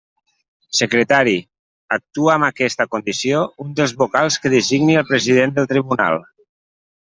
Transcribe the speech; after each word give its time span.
Secretari: 0.77 1.35
actua 1.97 2.33
amb 2.37 2.49
aquesta 2.49 2.89
condició 2.95 3.45
un 3.67 3.77
dels 3.83 3.95
vocals 4.03 4.41
que 4.47 4.55
designi 4.57 4.99
el 5.05 5.09
president 5.15 5.57
del 5.61 5.73
tribunal. 5.77 6.23